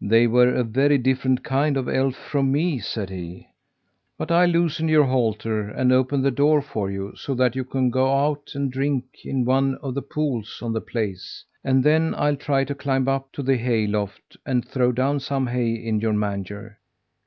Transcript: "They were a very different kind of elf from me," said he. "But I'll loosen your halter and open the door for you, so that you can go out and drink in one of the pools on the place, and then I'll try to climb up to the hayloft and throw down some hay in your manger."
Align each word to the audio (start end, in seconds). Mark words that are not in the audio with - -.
"They 0.00 0.26
were 0.26 0.54
a 0.54 0.64
very 0.64 0.96
different 0.96 1.44
kind 1.44 1.76
of 1.76 1.90
elf 1.90 2.14
from 2.16 2.50
me," 2.50 2.78
said 2.78 3.10
he. 3.10 3.48
"But 4.16 4.30
I'll 4.30 4.48
loosen 4.48 4.88
your 4.88 5.04
halter 5.04 5.68
and 5.68 5.92
open 5.92 6.22
the 6.22 6.30
door 6.30 6.62
for 6.62 6.90
you, 6.90 7.12
so 7.16 7.34
that 7.34 7.54
you 7.54 7.64
can 7.64 7.90
go 7.90 8.10
out 8.16 8.52
and 8.54 8.72
drink 8.72 9.04
in 9.26 9.44
one 9.44 9.74
of 9.82 9.92
the 9.92 10.00
pools 10.00 10.60
on 10.62 10.72
the 10.72 10.80
place, 10.80 11.44
and 11.62 11.84
then 11.84 12.14
I'll 12.16 12.36
try 12.36 12.64
to 12.64 12.74
climb 12.74 13.08
up 13.08 13.30
to 13.32 13.42
the 13.42 13.58
hayloft 13.58 14.38
and 14.46 14.64
throw 14.66 14.90
down 14.90 15.20
some 15.20 15.46
hay 15.48 15.74
in 15.74 16.00
your 16.00 16.14
manger." 16.14 16.78